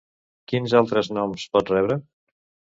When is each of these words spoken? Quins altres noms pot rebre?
Quins 0.51 0.73
altres 0.79 1.11
noms 1.19 1.45
pot 1.59 1.73
rebre? 1.77 2.01